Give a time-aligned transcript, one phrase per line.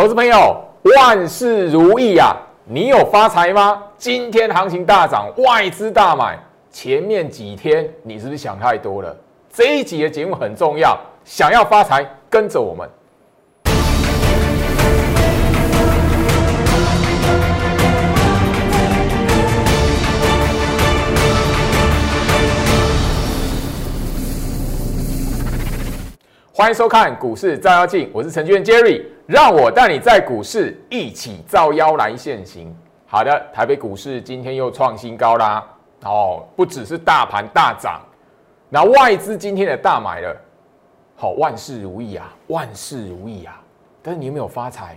[0.00, 0.56] 投资朋友，
[0.96, 2.32] 万事如意啊！
[2.64, 3.82] 你有发财吗？
[3.96, 6.38] 今天行情大涨，外资大买，
[6.70, 9.16] 前面几天你是不是想太多了？
[9.52, 12.88] 这一集的节目很重要，想要发财，跟着我们。
[26.52, 32.74] 欢迎收看股市照妖镜，我是程序员 Jerry，让我带你在股市一起造妖来现行。
[33.06, 35.62] 好的，台北股市今天又创新高啦，
[36.04, 38.00] 哦，不只是大盘大涨，
[38.70, 40.34] 那外资今天的大买了，
[41.14, 43.60] 好，万事如意啊，万事如意啊。
[44.02, 44.96] 但是你有没有发财？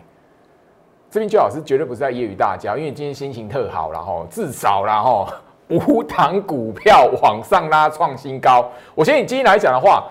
[1.09, 5.27] 这边最老师绝对不是在揶揄大家，因为今天心情特好然后，至少啦哈，
[5.67, 8.71] 五档股票往上拉创新高。
[8.95, 10.07] 我相信今天来讲的话。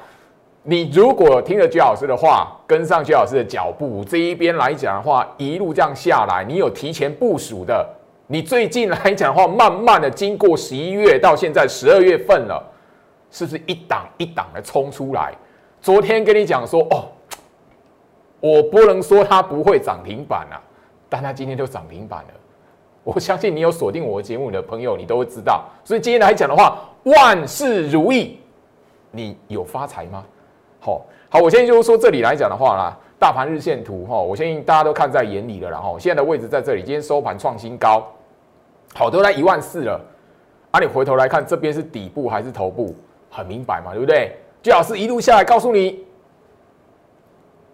[0.63, 7.89] 你如果听了居老师的话，跟上居老师的脚步，这一边来讲的话，一路这样下来，你有提前部署的，
[8.27, 12.63] 你最近来讲的话，慢慢的经过十一月到现在十二月份了，
[13.31, 15.33] 是不是一档一档的冲出来？
[15.81, 17.09] 昨天跟你讲说，哦，
[18.41, 20.61] 我不能说它不会涨停板啊，
[21.09, 22.35] 但它今天就涨停板了。
[23.03, 25.65] 我相信你有锁定我节目的朋友，你都会知道。
[25.83, 28.39] 所以今天来讲的话，万事如意，
[29.11, 30.23] 你有发财吗？
[30.81, 38.05] 好好，我现在就是说这里来讲的话啦，大盘日线图哈，我相信大家都看在眼里了，然后现在的位置在这里，今天收盘创新高，
[38.95, 40.01] 好都在一万四了，
[40.71, 42.95] 啊，你回头来看这边是底部还是头部，
[43.31, 44.35] 很明白嘛，对不对？
[44.63, 46.05] 最好是一路下来告诉你，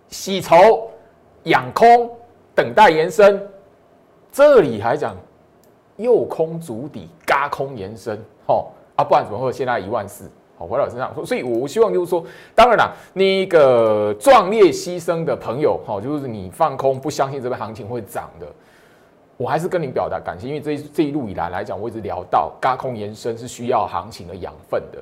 [0.08, 0.90] 洗筹
[1.44, 2.10] 养空，
[2.54, 3.40] 等待延伸，
[4.30, 5.16] 这里还讲
[5.96, 10.30] 右空足底，嘎空延伸，哦，啊，不然怎么会现在一万四？
[10.58, 18.46] 好，回到我身上，所以我希望就是说，当然啦，那个壮烈牺牲的朋友，哈，就是你放空不相信这边行情会涨的，
[19.36, 24.98] 我还是跟你表达感谢，因为这这一路以来来讲，我一直聊到，高空延伸是需要行情的养分的。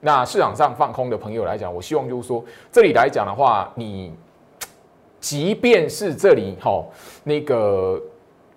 [0.00, 4.14] 那市场上放空的朋友来讲，我希望就是说，这里来讲的话，你
[5.20, 6.82] 即便是这里，哈，
[7.22, 8.00] 那个。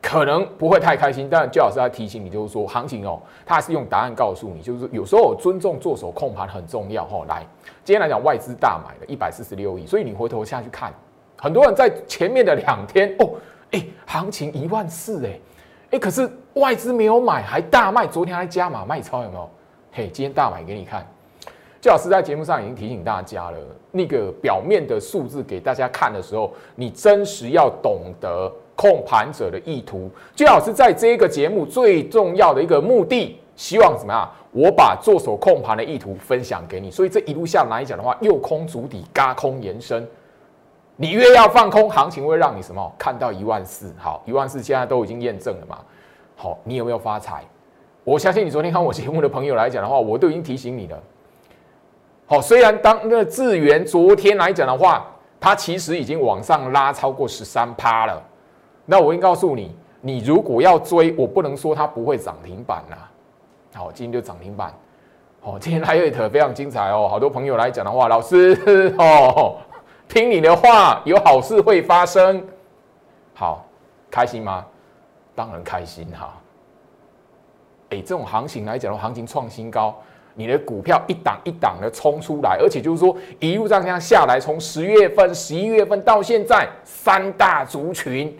[0.04, 7.24] 可能不会太开心，但焦老师在提醒你，就是说行情哦，他是用答案告诉你，就是有时候尊重做手控盘很重要哈。
[7.26, 7.48] 来，
[7.86, 10.94] 今天来讲外资大买了一百四十六亿，所以你回头下去看，
[11.40, 13.30] 很多人在前面的两天哦，
[13.72, 15.40] 哎，行情一万四哎，
[15.92, 19.50] 哎，可是外资没有买，还大卖，昨天还加码卖超有没有？
[19.94, 21.08] 嘿，今天大买给你看，
[21.80, 23.58] 焦老师在节目上已经提醒大家了，
[23.90, 28.52] 那个表面的数字给大家看的时候，你真实要懂得。
[28.76, 34.30] 控盘者的意图，最好是在这一个节目最重要的一个目的，希望怎么样？
[34.52, 36.92] 我把做手控盘的意图分享给你。
[36.92, 40.08] 所以这一路下来讲的话，右空足底，嘎空延伸，
[40.96, 42.94] 你越要放空，行情会让你什么？
[42.98, 45.80] 看到一万四，好，一万四现在都已经验证了嘛？
[46.36, 47.44] 好，你有没有发财？
[48.04, 51.00] 我相信你昨天看我节目的朋友来讲的话，我都已经提醒你了。
[52.28, 55.06] 好，虽然当那个智源昨天来讲的话，
[55.40, 58.22] 它其实已经往上拉超过十三趴了。
[58.86, 62.98] 那我应告诉你，你如果要追，我不能说它不会涨停板呐。
[63.74, 64.74] 好，今天就涨停板。
[65.42, 69.58] 好，今天 Light 非常精彩哦，好多朋友来讲的话，老师哦，
[70.08, 72.46] 听你的话，有好事会发生。
[73.34, 73.66] 好，
[74.12, 74.66] 开心吗？
[75.34, 76.34] 当然开心哈。
[77.90, 79.96] 哎，这种行情来讲的话，行情创新高，
[80.34, 88.38] 你的股票一档一档的冲出来，而且就是说一路这样下来，从十月份、十一月份到现在，三大族群。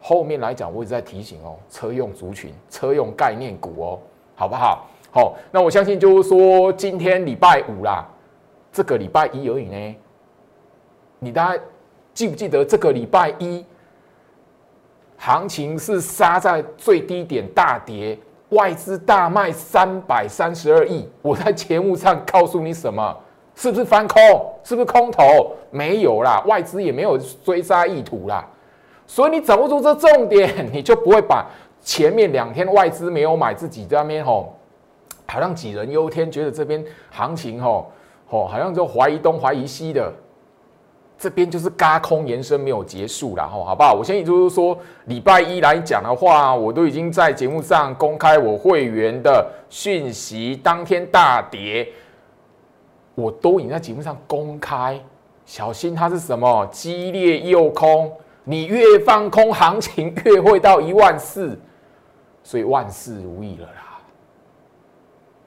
[0.00, 3.98] 后面来讲，我一直在提醒哦，车用族群、车用概念股哦，
[4.34, 4.86] 好不好？
[5.10, 8.06] 好，那我相信就是说，今天礼拜五啦，
[8.70, 9.96] 这个礼拜一而已呢。
[11.18, 11.62] 你大家
[12.14, 13.64] 记不记得这个礼拜一
[15.16, 18.16] 行情是杀在最低点大跌，
[18.50, 21.08] 外资大卖三百三十二亿？
[21.22, 23.16] 我在节目上告诉你什么？
[23.56, 24.22] 是不是翻空？
[24.62, 25.52] 是不是空头？
[25.70, 28.46] 没有啦，外资也没有追杀意图啦。
[29.10, 31.46] 所以你掌握住这重点，你就不会把
[31.82, 34.54] 前面两天外资没有买，自己在那边吼，
[35.26, 37.90] 好像杞人忧天，觉得这边行情吼
[38.28, 40.12] 吼好像就怀疑东怀疑西的，
[41.18, 43.94] 这边就是嘎空延伸没有结束了吼，好不好？
[43.94, 51.88] 我先就是说礼拜一来讲的话，我都已经在节目上公开我会员的讯息，当天大跌，
[53.14, 55.00] 我都已经在节目上公开，
[55.46, 58.12] 小心它是什么激烈诱空。
[58.48, 61.60] 你越放空，行情越会到一万四，
[62.42, 63.98] 所以万事如意了啦，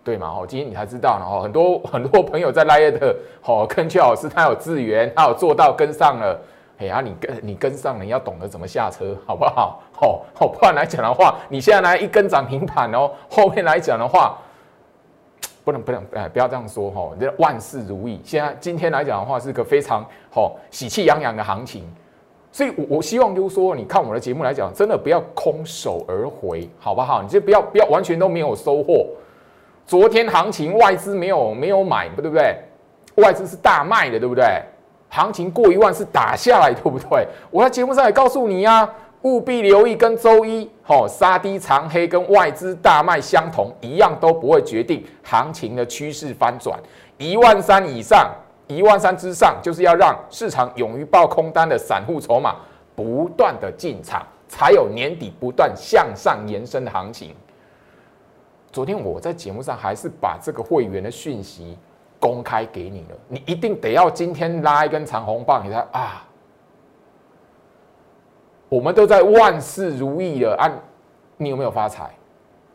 [0.03, 0.27] 对吗？
[0.27, 1.25] 哦，今天你才知道呢。
[1.25, 6.39] 哦，很多 很多朋友在拉耶的，哦，跟邱老师他有资源，他有做到跟上了，
[6.77, 9.81] 哎呀，你跟你跟上了，你要懂得怎么下车，好不好？
[9.93, 14.37] 好，好，不然来讲的话，你现在来一根涨停板哦，后面来讲的话，
[15.65, 18.21] 不能不能哎，不要这样说哈，这万事如意。
[18.23, 21.83] 现在今天来讲的话，是个非常好喜气洋洋的行情，
[22.51, 27.21] 所以，我我希望就是说，你看我的节目来讲，真的不要空手而回，好不好？
[27.21, 29.07] 你就不要不要完全都没有收获。
[29.85, 32.55] 昨天行情外资没有没有买，对不对？
[33.15, 34.45] 外资是大卖的，对不对？
[35.09, 37.27] 行情过一万是打下来，对不对？
[37.49, 38.89] 我在节目上也告诉你呀，
[39.23, 46.77] 务必留意跟周一吼杀低长黑跟外资大卖相同，一样都不会决定行情的趋势翻转。
[47.17, 48.29] 一万三以上，
[48.75, 52.55] 一万三之上，就是要让市场勇于爆空单的散户筹码
[52.95, 57.35] 不断的进场，才有年底不断向上延伸的行情。
[58.71, 61.77] 昨天我在节目上还是把这个会员的讯息。
[62.21, 66.23] 公开给你了，你一定得要今天拉一根长红棒，你才啊！
[68.69, 70.69] 我们都在万事如意了，啊，
[71.37, 72.11] 你有没有发财？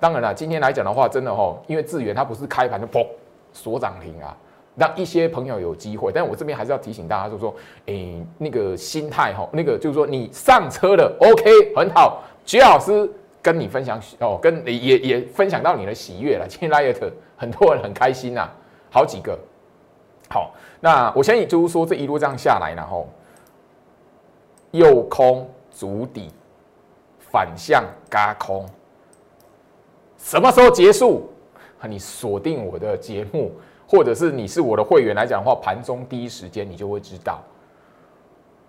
[0.01, 3.07] 当然了，今天来讲的话，真的哦，因为智源它不是开盘就砰
[3.53, 4.37] 锁涨停啊，
[4.77, 6.13] 让一些朋友有机会。
[6.13, 7.55] 但我这边还是要提醒大家，就是说，
[7.87, 12.23] 哎，那个心态哈，那个就是说，你上车了，OK，很好。
[12.45, 13.11] 徐老师
[13.43, 16.47] 跟你分享哦，跟也也分享到你的喜悦了。
[16.49, 18.49] 今天 Light 很多人很开心呐。
[18.91, 19.39] 好几个，
[20.31, 23.09] 好，那我相信就是说这一路这样下来，然后
[24.71, 26.31] 右空足底
[27.19, 28.65] 反向嘎空，
[30.17, 31.31] 什么时候结束？
[31.89, 33.53] 你锁定我的节目，
[33.87, 37.41] 或者是你是我的会员来讲的话，盘中第一时间你就会知道。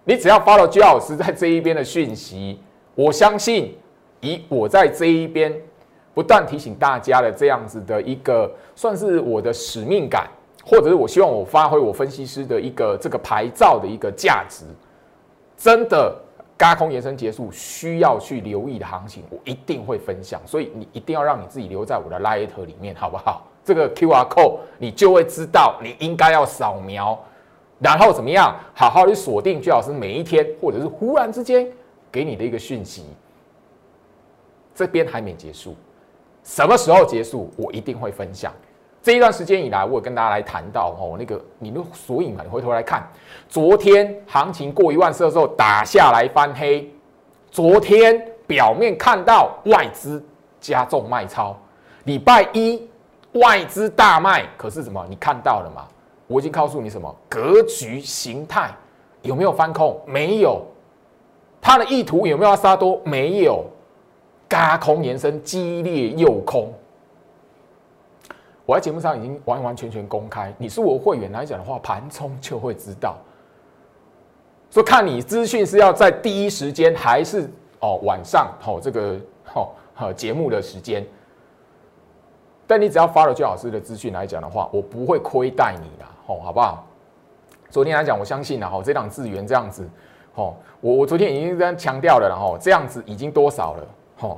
[0.03, 2.59] 你只要发了居老师在这一边的讯息，
[2.95, 3.77] 我相信
[4.21, 5.53] 以我在这一边。
[6.13, 10.27] 不断提醒大家的这样子的一个，算是我的使命感，
[10.65, 14.65] 或者是我希望我发挥我分析师的一个这个牌照的一个价值。
[15.55, 16.19] 真的，
[16.57, 20.41] 高空延伸结束需要去留意的行情，我一定会分享。
[20.43, 23.45] 所以你一定要让你自己留在我的 Light 里面，好不好？
[23.67, 27.19] 这个 QR code 你就会知道你应该要扫描，
[27.79, 31.67] 然后怎么样好好的锁定居老师每一天，或者是忽然之间
[32.09, 33.03] 给你的一个讯息。
[34.73, 35.75] 这边还没结束。
[36.43, 37.51] 什么时候结束？
[37.57, 38.53] 我一定会分享。
[39.03, 43.05] 这一段时间以来，我有跟大家来谈到哦，那个你的索引嘛，你回头来看，
[43.49, 46.89] 昨天行情过一万四的时候打下来翻黑，
[47.51, 50.23] 昨天表面看到外资
[50.61, 51.57] 加重卖超，
[52.05, 52.87] 礼拜一
[53.39, 55.05] 外资大卖，可是什么？
[55.09, 55.87] 你看到了吗？
[56.27, 58.69] 我已经告诉你什么格局形态
[59.21, 59.99] 有没有翻空？
[60.05, 60.61] 没有。
[61.61, 63.01] 他的意图有没有要杀多？
[63.03, 63.63] 没有。
[64.47, 66.73] 嘎空延伸，激烈诱空。
[68.65, 70.53] 我在节目上已经完完全全公开。
[70.57, 73.17] 你是我会员来讲的话，盘中就会知道。
[74.69, 77.49] 说看你资讯是要在第一时间，还是
[77.79, 79.17] 哦晚上哦这个
[79.53, 81.05] 哦节目的时间。
[82.67, 86.85] 但你只要发了最老师的资讯来讲的话，我不会亏待你的哦，好不好？
[87.69, 89.89] 昨天来讲，我相信了哈，这档资源这样子
[90.35, 93.87] 哦，我我昨天已经这样强调了，然后这样子已经多少了？
[94.19, 94.37] 哦，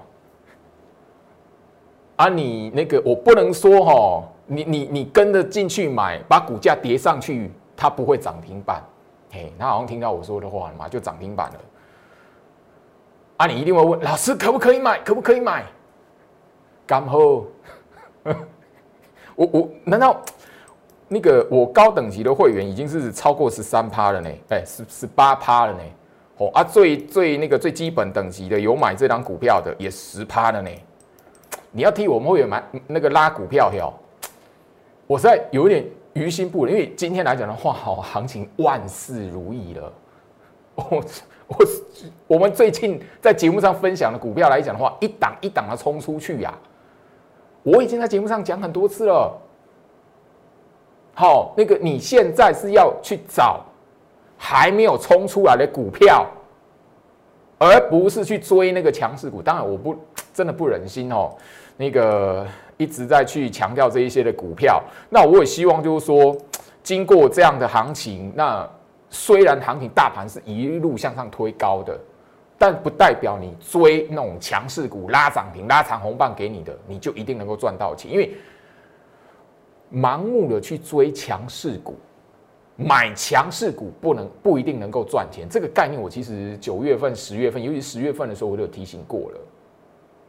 [2.17, 8.83] 啊，你那个我不能说哈，你你你跟着进去买，把股价叠上去，它不会涨停板。
[9.31, 11.59] 嘿，他好像听到我说的话了嘛，就涨停板了。
[13.37, 14.99] 啊，你一定会问老师可不可以买？
[15.01, 15.65] 可不可以买？
[16.87, 17.17] 刚好，
[19.35, 20.21] 我我难道
[21.07, 24.29] 那个我高等级的会员已经是超过十三趴了呢？
[24.49, 25.79] 哎，十十八趴了呢？
[26.37, 30.69] 哦啊，最最那个最基本等级的有买这张股票的也十趴了呢。
[31.71, 33.93] 你要替我们会员买那个拉股票哟，
[35.05, 39.93] 我实在有点于心不忍，因为今天来讲的话，好行情万事如意了。
[40.75, 41.03] 我
[41.47, 41.57] 我
[42.27, 46.53] 我们最近在节目上分享的股票来讲的话，一档一档的冲出去呀。
[47.63, 49.37] 我已经在节目上讲很多次了。
[51.13, 53.65] 好，那个你现在是要去找。
[54.41, 56.25] 还没有冲出来的股票，
[57.57, 59.41] 而不是去追那个强势股。
[59.41, 59.93] 当然，我不
[60.33, 61.35] 真的不忍心哦，
[61.75, 62.47] 那个
[62.77, 64.81] 一直在去强调这一些的股票。
[65.09, 66.33] 那我也希望就是说，
[66.81, 68.65] 经过这样的行情，那
[69.09, 71.99] 虽然行情大盘是一路向上推高的，
[72.59, 78.11] 但不代表你追那种强势股拉涨停、拉长红棒给你的，你就一定能够赚到钱。
[78.11, 78.35] 因为
[79.91, 81.95] 盲目的去追强势股。
[82.81, 89.37] 买强势股不能不一定能够赚钱，这个概念我其实九月份、十月份，尤其十月份的时候，我就提醒过了。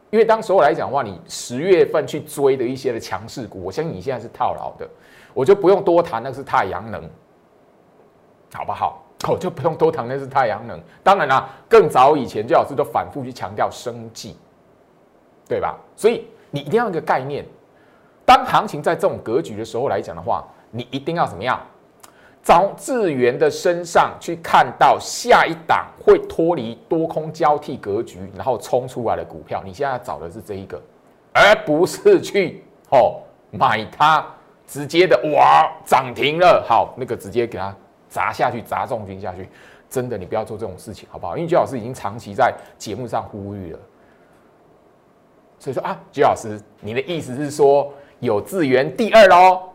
[0.09, 4.85] 因为当时候来讲的话，你十月份去追的一些的强势股，我相信你现在是套牢的，
[5.33, 7.09] 我就不用多谈，那是太阳能，
[8.53, 9.00] 好不好？
[9.27, 10.79] 哦，就不用多谈那是太阳能。
[11.03, 14.35] 当然啦，更早以前，最老师都反复去强调生计，
[15.47, 15.77] 对吧？
[15.95, 17.45] 所以你一定要一个概念，
[18.25, 21.59] 当行情在这种格局的时候来讲的话，你一定要怎么样？
[22.43, 30.81] 从智源的身上去看到下一档会脱离多空交替格局，然后冲出来的股票，你现在找的是这一个，
[31.31, 34.25] 而不是去哦买它
[34.65, 37.75] 直接的哇涨停了，好那个直接给它
[38.11, 39.47] 砸下去，砸重金下去，
[39.89, 41.37] 真的你不要做这种事情，好不好？
[41.37, 43.79] 因为鞠老师已经长期在节目上呼吁了，
[45.57, 49.69] 所以说啊，鞠老师，你的意思是说有智源第二喽？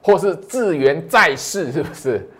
[0.00, 2.30] 或是智源在世是不是？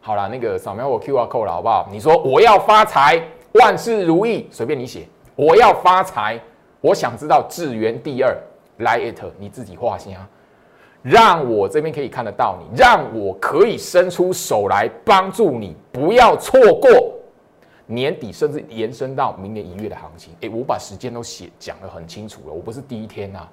[0.00, 1.88] 好了，那个扫描我 Q R code 了，好不好？
[1.90, 3.20] 你说我要发财，
[3.54, 5.08] 万事如意，随便你写。
[5.34, 6.40] 我要发财，
[6.80, 8.36] 我想知道智源第二，
[8.78, 10.28] 来 it，你自己画线啊，
[11.02, 16.90] 让我这边可以看得到你，让我可以伸出手来帮助你，不要错过
[17.86, 20.34] 年底，甚至延伸到明年一月的行情。
[20.40, 23.48] 诶，我把时间都写讲得很清楚了，我不是第一天呐。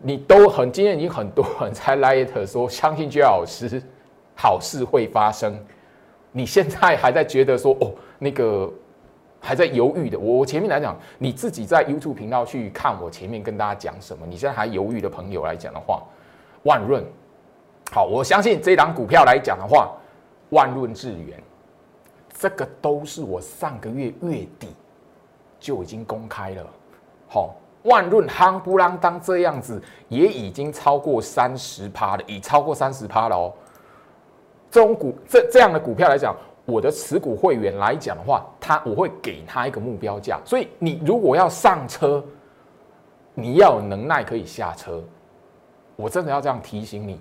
[0.00, 3.82] 你都很今天已经很多人在 Light 说相信 J 老师，
[4.34, 5.58] 好事会发生。
[6.30, 8.70] 你现在还在觉得说哦那个
[9.44, 16.02] 还在犹豫的，我前面来讲，你自己在 YouTube 频道去看我前面跟大家讲什么，你现在还犹豫的朋友来讲的话，
[16.62, 17.04] 万润
[17.92, 19.92] 好，我相信这档股票来讲的话，
[20.48, 21.38] 万润智源
[22.32, 24.74] 这个都是我上个月月底
[25.60, 26.66] 就已经公开了，
[27.28, 27.54] 好。
[27.84, 33.52] 万润夯不啷当这样子，也已经超过三十趴了，已超过三十趴了哦。
[34.70, 36.34] 这种股这这样的股票来讲，
[36.64, 40.40] 我的持股会员来讲的话，他我会给他一个目标价。
[40.44, 42.24] 所以你如果要上车，
[43.34, 45.02] 你要有能耐可以下车。
[45.96, 47.20] 我真的要这样提醒你。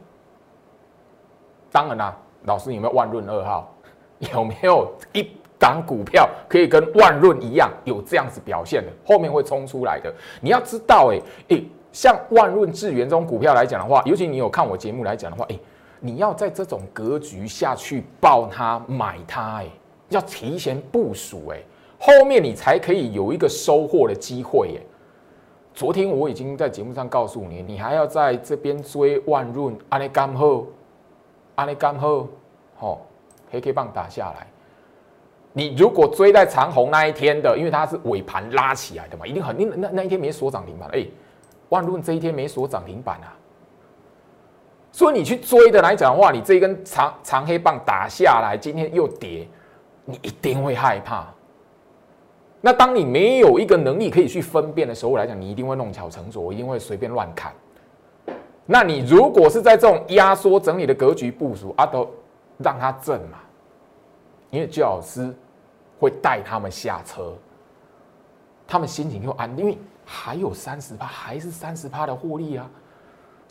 [1.72, 3.74] 当然啦，老师有没有万润二号？
[4.20, 5.28] 有没有一？
[5.60, 10.14] 档股票可以跟万润一样有这样子表现的，后面会冲出来的。
[10.42, 11.22] 你要知道，哎
[11.56, 15.58] 哎，像万润智源这种股票来讲的话，尤其你有看我节目来讲的话，哎，
[16.06, 19.68] 你要在这种格局下去抱它、买它，哎，
[20.10, 21.64] 要提前部署，哎，
[21.98, 24.82] 后面你才可以有一个收获的机会，哎。
[25.74, 30.68] 昨天我已经在节目上告诉你，你还要在这边追万润，阿内干后，
[31.56, 32.28] 阿内干后，
[32.76, 33.02] 好，
[33.50, 34.46] 黑 K 棒打下来。
[35.54, 41.08] 你如果追在长虹那一天的，因为它是尾盘拉起来的嘛，一定很那那一天没锁涨停板，哎，
[41.70, 43.34] 万润这一天没锁涨停板啊，
[44.94, 49.46] 所以你去追的来讲的话，你这一根长长黑棒打下来，今天又跌，
[50.06, 51.28] 你一定会害怕。
[52.62, 57.52] 那当你没有一个能力可以去分辨的时候来讲，你一定会弄巧成拙，一定会随便乱砍。
[58.66, 62.08] 那你如果是在这种压缩整理的格局部署，啊，德
[62.60, 63.40] 让他震嘛，
[64.50, 65.36] 因为教师。
[66.00, 67.34] 会带他们下车，
[68.68, 72.70] 他们心情又安，因为还有三十趴，还是三十趴的获利啊，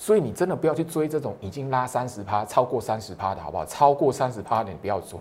[0.02, 3.64] 所以你真的不要去追这种已经拉三十趴、超过三十趴的好不好？
[3.64, 5.16] 超过三十趴的你不要追。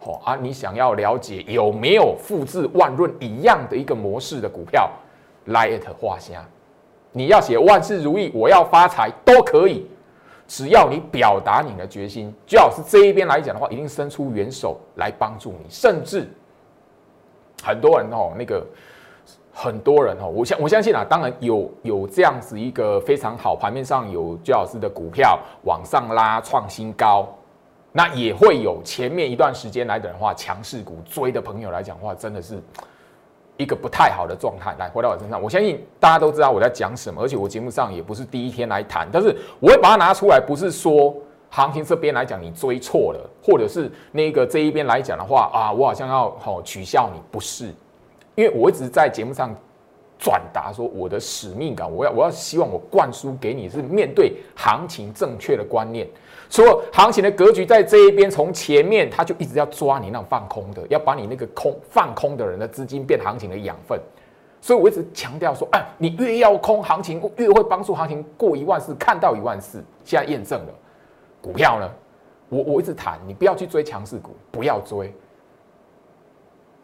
[0.00, 4.90] 好啊，你想要了解有没有复制万润一样的一个模式的股票，
[5.48, 6.42] 来 at 画虾，
[7.12, 9.86] 你要写万事如意，我要发财都可以。
[10.48, 15.66] 只要你表达你的决心，最好是这一边来讲的话，一定伸出援手来帮助你。
[15.68, 16.26] 甚至
[17.62, 18.66] 很多人哦，那个
[19.54, 27.26] 很多人哦，我相我相信啊，当然有有这样子一个非常好盘面上有最老师的股票往上拉创新高，
[27.92, 32.60] 那也会有前面一段时间来的话强势股追的朋友来讲话，真的是。
[33.56, 41.14] 一个不太好的状态，来回到我身上，我相信大家都知道我在讲什么，而且我节目上也不是第一天来谈，但是我会把它拿出来，不是说
[41.50, 47.72] 行情这边来讲你追错了，或者是那个这一边来讲的话啊，我好像要好取笑你，不是，
[48.34, 49.54] 因为我一直在节目上
[50.18, 56.08] 转达说我的使命感，我要我要希望我灌输给你是面对行情正确的观念。
[56.50, 64.00] 说行情的格局在这一边，从前面他就一直要抓你那种放空的，要把你那个空放空的人的资金变行情的养分。
[64.60, 69.84] 所以我一直强调说，哎，你越要空行情，越会帮助行情过一万四，看到一万四。
[70.04, 70.72] 现在验证了，
[71.42, 71.90] 股票呢，
[72.48, 75.12] 我我一直谈，你不要去追强势股，不要追。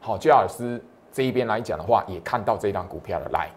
[0.00, 3.50] 好，焦老师这一边来讲的话，也看到这档股票了，来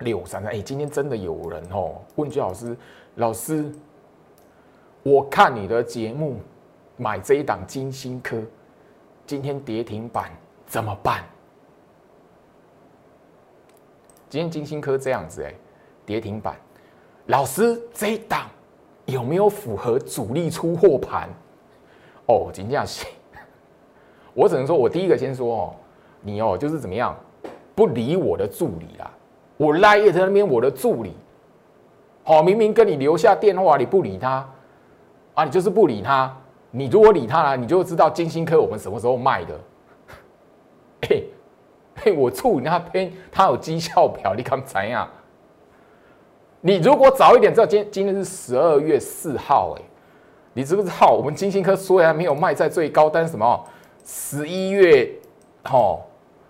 [0.00, 0.52] 六三三。
[0.52, 2.76] 哎，今天真的有人哦问句老师，
[3.16, 3.70] 老师。
[5.04, 6.38] 我看你的节目，
[6.96, 8.42] 买这一档金星科，
[9.24, 10.30] 今天跌停板
[10.66, 11.24] 怎么办？
[14.28, 15.54] 今天金星科这样子哎，
[16.04, 16.56] 跌停板，
[17.26, 18.50] 老师这一档
[19.06, 21.30] 有没有符合主力出货盘？
[22.26, 23.06] 哦，金价是，
[24.34, 25.74] 我只能说，我第一个先说哦，
[26.20, 27.16] 你哦就是怎么样，
[27.74, 29.10] 不理我的助理啦，
[29.56, 31.12] 我拉叶在那边，我的助理，
[32.24, 34.48] 好，明明跟你留下电话，你不理他，
[35.34, 36.36] 啊，你就是不理他，
[36.70, 39.60] 你如果理他了，你就知道金星科我们什么时候卖的，
[41.08, 41.30] 嘿，
[41.96, 45.08] 嘿，我助理那边他有绩效表，你看怎样？
[46.60, 49.82] 你如果早一点知道，今今天是十二月四号，哎。
[50.54, 53.64] 你知不知道我们金星科虽然没有卖在最高，但是什么？
[54.04, 55.08] 十一月，
[55.62, 56.02] 吼，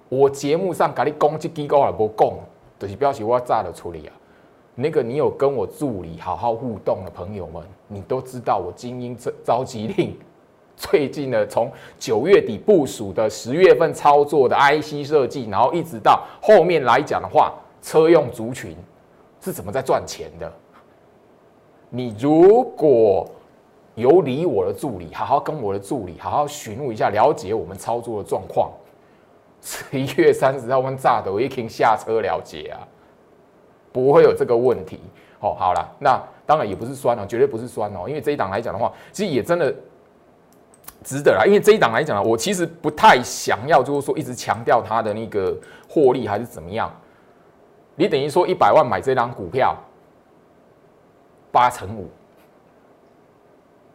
[0.08, 2.32] 我节目上给你攻击机构也不讲，
[2.78, 4.12] 就是表示我炸了处理啊。
[4.74, 10.16] 那个你有跟我助理好好互动的朋友们，你都知道我精英召召集令
[10.76, 18.76] 最近呢，从九月底部署的十月份操作的 IC 设计，然后一直到后面来讲的话，车用族群
[19.40, 20.52] 是怎么在赚钱的？
[21.90, 23.28] 你如果
[23.96, 28.70] 有理我的助理，好好跟我的助理好好询问一下，了解我们操作的状况。
[29.60, 32.86] 十一月三十号，我们炸的我一听下车了解啊，
[33.92, 35.00] 不会有这个问题。
[35.40, 39.72] 哦，好了，那当然也不是酸哦，绝对不是酸哦，因为这一档来讲的话，其实也真的
[41.04, 41.44] 值得啦。
[41.46, 45.56] 因为这一档来讲呢，我其实不太想要，就是说一直强调它的那个
[45.88, 46.92] 获利还是怎么样。
[47.94, 49.76] 你等于说一百万买这张股票，
[51.52, 52.08] 八成五。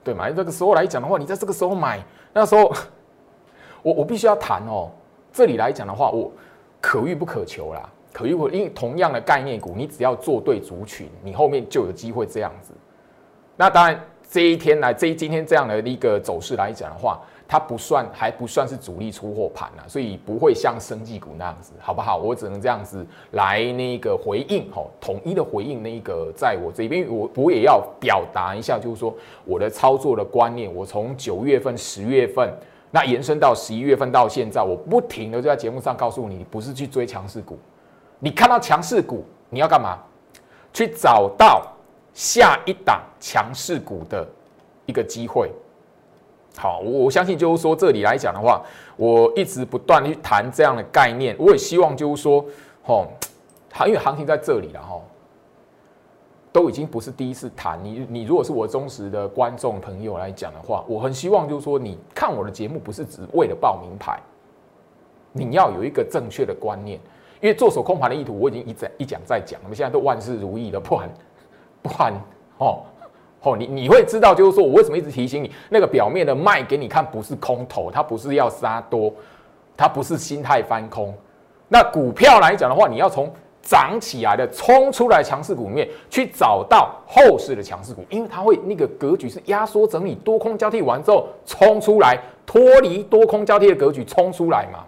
[0.03, 0.29] 对嘛？
[0.29, 2.03] 这个时候来讲的话，你在这个时候买，
[2.34, 2.74] 那时候
[3.82, 4.91] 我我必须要谈哦。
[5.34, 6.32] 这里来讲的话，我
[6.80, 12.72] 可遇不可求啦，可遇不可因为同样的概念股，你只要做对族群，你后面就有机会这样子。
[13.58, 14.00] 那当然，
[14.30, 17.20] 这一天来，这今天这样的一个走势来讲的话。
[17.46, 22.18] 它不算，还不算是主力出货盘呢，所以不会像生技股那样子，好不好？
[22.18, 29.13] 我只能这样子来那个回应，吼，统一的回应那个，在我这边，我我也要表达一下，就是说
[29.46, 32.52] 我的操作的观念，我从九月份、十月份，
[32.96, 37.58] 那延伸到十一月份到现在，我不停的就在节目上告诉你，不是去追强势股，
[38.20, 39.98] 你看到强势股，你要干嘛？
[40.72, 41.66] 去找到
[42.14, 44.27] 下一档强势股的
[44.86, 45.50] 一个机会。
[46.56, 48.62] 好，我我相信就是说，这里来讲的话，
[48.96, 51.36] 我一直不断去谈这样的概念。
[51.40, 52.46] 我也希望就是说，
[52.84, 53.08] 吼，
[53.88, 55.03] 因为行情在这里了，吼，
[56.53, 57.77] 都已经不是第一次谈。
[57.83, 64.20] 你你如果是我忠实的观众朋友来讲的话，我很希望就是说，你看我的节目不是只为了报名牌，
[65.33, 67.00] 你要有一个正确的观念。
[67.42, 71.09] 因为做手空盘的意图，我已经一再一讲再讲，我们现在都万事如意了，不然
[71.83, 72.13] 不然
[72.59, 72.83] 哦。
[73.42, 79.13] 哦，你你会知道，就是说我为什么一直提醒你，那个表面的卖给你看不是空头，它不是要杀多，
[79.75, 81.13] 它不是心态翻空。
[81.68, 83.29] 那股票来讲的话，你要从
[83.64, 94.84] 涨起来的冲出来强势股里面去找到后市的强势股，因为它会那个格局是压缩整理多空交替完之后冲出来，脱离多空交替的格局冲出来嘛。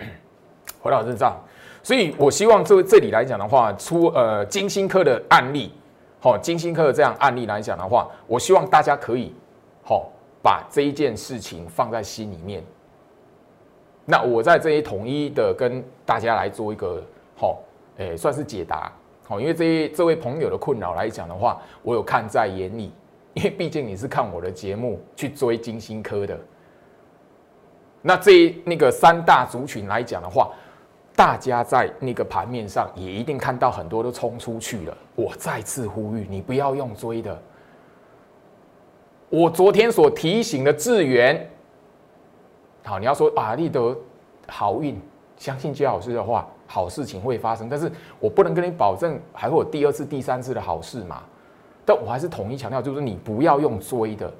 [0.82, 1.40] 回到这上，
[1.80, 5.72] 所以我希望这这里来讲的话，出呃金星科的案例。
[6.18, 9.32] 好，金星科的这样案例来讲的话，我希望大家可以
[9.84, 10.10] 好
[10.42, 12.64] 把这一件事情放在心里面。
[14.04, 17.02] 那我在这里统一的跟大家来做一个
[17.36, 17.58] 好，
[17.98, 18.92] 诶，算是解答。
[19.24, 22.92] 好，因为这这位朋友的困扰来讲的话，我有看在眼里。
[23.34, 26.38] 因为毕竟你是看我的节目去追金星科的，
[28.02, 30.50] 那这那个三大族群来讲的话。
[31.14, 34.96] 大家在那个盘面上也一定看到很多都冲出去了。
[35.14, 37.38] 我再次呼吁你不要用追的。
[39.28, 41.46] 我昨天所提醒的智源，
[42.84, 43.96] 好，你要说啊，立德
[44.48, 45.00] 好运，
[45.36, 47.68] 相信姜老师的话，好事情会发生。
[47.68, 51.22] 但是我不能跟你保证还会有第二次、第三次的好事嘛。
[51.84, 54.32] 但我还是统一强调，就是你不要用追的。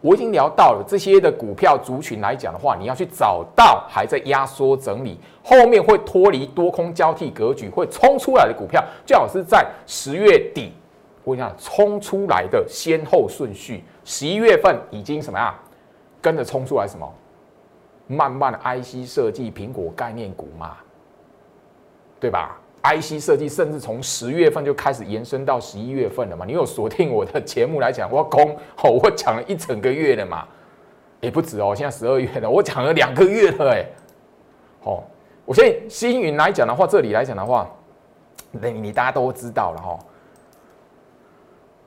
[0.00, 10.72] 我已经聊到了这些的股票族群来讲的话，你要去找到还在压缩整理，后面会脱离多空交替格局，会冲出来的股票，最好是在十月底。
[11.22, 15.54] 我跟你讲，冲出来的先后顺序，十一月份已经什么呀？
[16.22, 17.06] 跟着冲出来什么？
[18.10, 20.76] 慢慢的 IC 设计、苹果概念股嘛，
[22.18, 26.44] 对吧？IC 设计甚至从十月份就开始延伸到十一月份了嘛？
[26.44, 28.50] 你有锁定我的节目来讲，我攻
[28.82, 30.44] 哦，我讲了一整个月了嘛，
[31.20, 33.86] 也不止哦，现在十二月了，我讲了两个月了哎，
[34.82, 35.04] 好，
[35.44, 37.70] 我现在星云来讲的话，这里来讲的话，
[38.50, 39.98] 你你大家都知道了哈，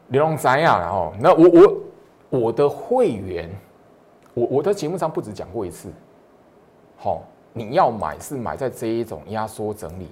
[0.07, 3.49] 刘龙三亚然后，那我我我的会员，
[4.33, 5.89] 我我的节目上不止讲过一次，
[7.03, 10.07] 好，你要买是买在这一种压缩整理。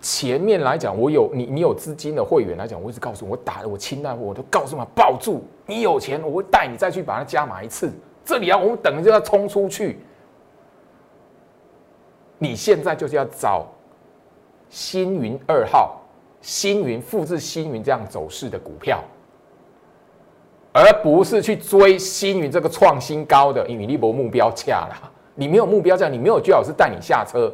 [0.00, 7.92] 前面来讲，我有你，你有资金的会员来讲，我一直告诉我打的我亲爱，我都告诉他抱住，你有钱，我会带你再去把它加码一次。
[8.24, 10.00] 这里啊，我们等就要冲出去。
[12.36, 13.68] 你现在就是要找
[14.70, 16.00] 星云二号、
[16.40, 19.00] 星云复制星云这样走势的股票，
[20.72, 27.52] 而不是去追星云这个创新高的，因为你没目标价了，你没有目标价，你没有居老师带你下车，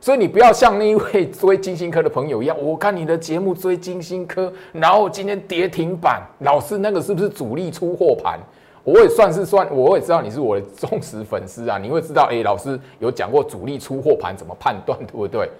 [0.00, 8.38] 所以你不要像那一位 追金星科的朋友一样，我看你的节目追金星科，然后今天跌停板，老师那个是不是主力出货盘？
[8.84, 15.50] 我也算是算，我也知道你是我的忠实粉丝啊，你会知道，哎，老师有讲过主力出货盘怎么判断，对不对？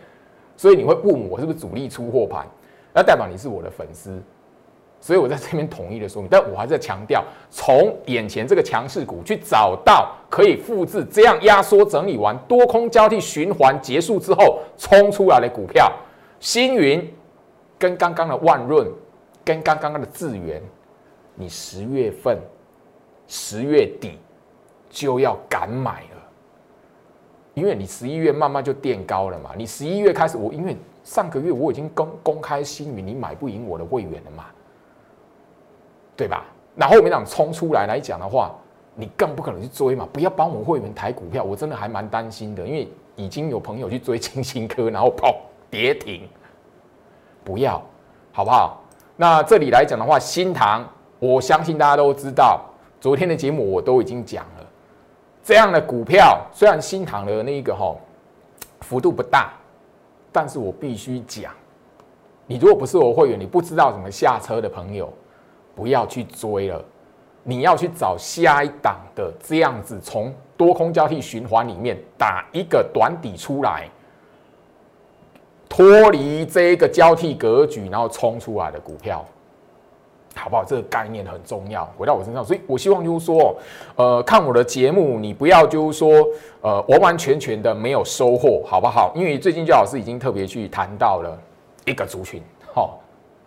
[0.57, 2.47] 所以你会问我是不是主力出货盘，
[2.95, 4.19] 那代表你是我的粉丝，
[5.01, 15.93] 所以我在这边统一的说明，但我还是在强调，从眼前这个强势股去找到可以复制这样压缩整理完多空交替循环结束之后冲出来的股票，
[16.41, 17.13] 星云
[17.79, 18.87] 跟刚刚的万润，
[19.45, 20.63] 跟刚刚的智源，
[21.35, 22.39] 你十月份。
[23.31, 24.19] 十月底
[24.89, 26.31] 就要敢买了，
[27.53, 29.51] 因为你十一月慢慢就垫高了嘛。
[29.55, 34.47] 你十一月开始，我因为上个月我已经公公开星云，你买不赢我的会员了嘛，
[36.19, 36.45] 对吧？
[36.75, 38.53] 那后面讲冲出来来讲的话，
[38.97, 40.07] 你更不可能去追嘛。
[40.13, 45.37] 不要帮我们会员抬股票，我真的还蛮担心的，因为已经有朋友去追金星科，然后跑
[45.71, 46.29] 跌停，
[47.45, 47.81] 不要，
[48.33, 48.83] 好不好？
[49.15, 50.85] 那这里来讲的话，新塘，
[51.21, 52.61] 我相信大家都知道。
[53.01, 54.67] 昨天的节目我都已经讲了，
[55.45, 57.95] 这样的股票虽然新塘的那一个哈
[58.81, 59.53] 幅度不大，
[60.33, 61.53] 但是我必须讲，
[62.45, 65.13] 你如果不是我会员，你不知道怎么下车的朋友，
[65.79, 66.85] 不要去追了，
[67.45, 73.89] 你要去找下一档的这样子，从多空交替循环里面打一个短底出来，
[75.69, 79.25] 脱离这个交替格局，然后冲出来的股票。
[80.35, 80.65] 好不好？
[80.65, 83.57] 这个概念很重要，回到我身上，所以我希望就是说，
[83.97, 86.13] 呃，看我的节目，你不要就是说，
[86.61, 89.13] 呃，完完全全的没有收获，好不好？
[89.17, 91.37] 因为最近焦老师已经特别去谈到了
[91.87, 92.41] 一个族群，
[92.73, 93.01] 好，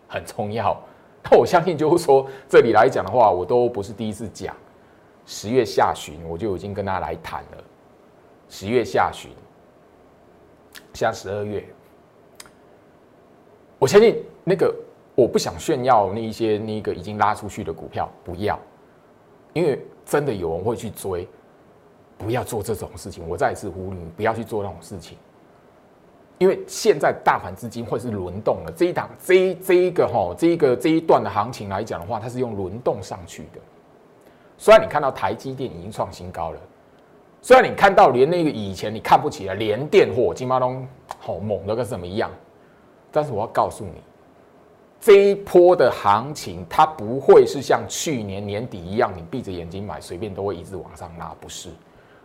[0.08, 0.76] 很重要。
[1.30, 4.56] 那我相信就是说，这里来讲的话，我都不是第一次讲。
[5.26, 7.64] 十月下旬我就已经跟他来谈了，
[8.50, 9.32] 十月下旬，
[10.94, 11.64] 现在十二月，
[13.78, 14.74] 我相信那个。
[15.14, 18.58] 我不想炫耀那一些那个已经拉出去的股票，不要，
[19.52, 21.28] 因为真的有人会去追，
[22.18, 23.28] 不要做这种事情。
[23.28, 25.18] 我再一次呼吁，不要去做那种事情，
[26.42, 28.74] 因为现在大盘资金会是轮动的。
[28.76, 33.62] 这一档这这一个哈，这一个这一段的行情来讲的话，它是用轮动上去的。
[34.58, 36.60] 虽然你看到台积电已经创新高了，
[37.44, 40.84] 虽然你看到连那个以前你看不起的连电或金巴东
[41.20, 42.32] 好猛的跟什么一样，
[43.12, 44.02] 但是我要告诉你。
[45.00, 51.70] 这一波的行情，它不会是像去年年底一样，你闭着眼睛买，随便都会一直往上拉，不是？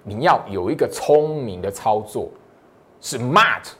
[0.02, 2.30] 你要有一个聪明的操作，
[3.00, 3.72] 是 smart，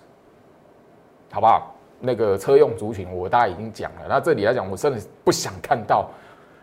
[1.37, 1.75] 好不好？
[2.01, 4.07] 那个车用族群，我大家已经讲了。
[4.09, 6.09] 那这里来讲，我真的不想看到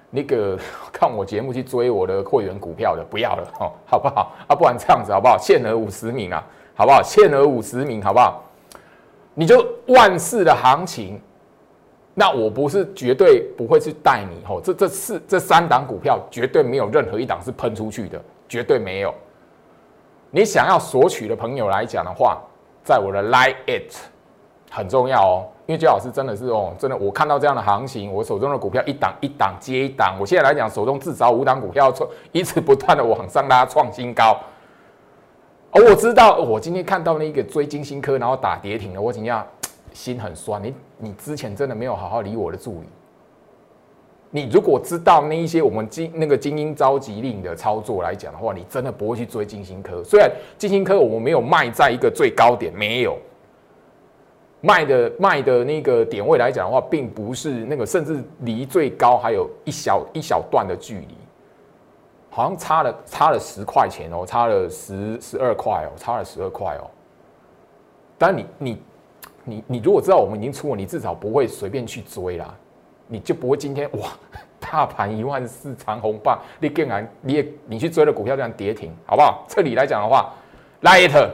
[0.09, 0.57] 那个
[0.91, 4.31] 看我节目去追我的会员股票的，不要了， 哦，好不好？
[4.47, 5.37] 啊，不然这样子好不好？
[5.37, 7.03] 限额五十名啊，好不好？
[7.03, 8.43] 限额五十名，好不好？
[9.35, 11.21] 你就万事的行情。
[12.15, 19.13] 那我不是绝对不会去带你吼，这这四这三档股票绝对没有任何一档是喷出去的，绝对没有。
[20.31, 22.41] 你想要索取的朋友来讲的话，
[22.83, 23.93] 在我的 Like It
[24.75, 34.35] 很重要哦，因为周老师真的是哦，真的我看到这样的行情，我手中的股票一档一档接一档，我现在来讲手中至少五档股票创一直不断的往上拉创新高。
[35.69, 39.45] 而我知道我今天看到那个追金星科然后打跌停了，我怎样？
[39.93, 42.87] 心很酸，你你之前真的没有好好理我的助理。
[44.31, 50.03] 你如果知道那一些我们精那个精英召集令的操作来讲的话，你真的不会去追金星科。
[50.03, 53.15] 虽然金星科我们没有卖在一个最高点，没有
[54.63, 61.17] 卖的卖的那个点位来讲的话，并不是那个，甚至离最高还有一小一小段的距离，
[62.29, 66.89] 好像差了差了十块钱哦，差了十十二块哦，差了十二块哦。
[68.17, 68.81] 但你你。
[69.45, 72.55] 你你如果知道我们已经出了，你至少不会随便去追啦，
[73.07, 74.07] 你就不会今天哇，
[74.57, 79.43] 大盘一万四长红棒，你竟然你也你去追了股票这样跌停，好不好？
[79.49, 80.33] 这里来讲的话
[80.81, 81.29] ，Light，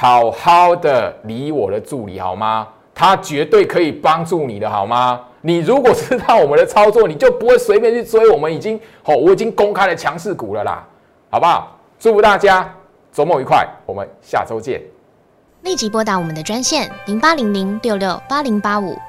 [0.00, 2.68] 好好的理我的助理好吗？
[2.94, 5.20] 他绝对可以帮助你的好吗？
[5.40, 8.30] 你如果知道我们的操作，你就不会随便去追。
[8.30, 10.86] 我们已经好，我已经公开了强势股了啦，
[11.30, 11.76] 好不好？
[11.98, 12.72] 祝福大家
[13.12, 14.80] 周末愉快，我们下周见。
[15.62, 18.96] 立即拨打我们的专线零八零零六六八零八五